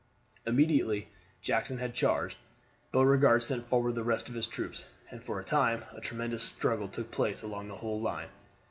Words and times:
Immediately 0.47 1.09
Jackson 1.43 1.77
had 1.77 1.93
charged, 1.93 2.39
Beauregard 2.91 3.43
sent 3.43 3.67
forward 3.67 3.93
the 3.93 4.03
rest 4.03 4.29
of 4.29 4.33
the 4.33 4.41
troops, 4.41 4.87
and 5.11 5.23
for 5.23 5.39
a 5.39 5.43
time 5.43 5.83
a 5.95 6.01
tremendous 6.01 6.41
struggle 6.41 6.87
took 6.87 7.11
place 7.11 7.43
along 7.43 7.67
the 7.67 7.75
whole 7.77 8.01
line. 8.01 8.29